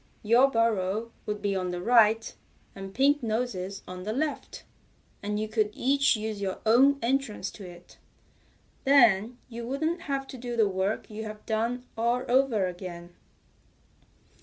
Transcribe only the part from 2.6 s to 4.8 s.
and Pink Nose's on the left,